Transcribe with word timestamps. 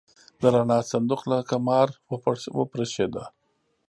د 0.41 0.43
رڼا 0.53 0.79
صندوق 0.91 1.21
لکه 1.31 1.55
مار 1.67 1.89
وپرشېده. 2.57 3.23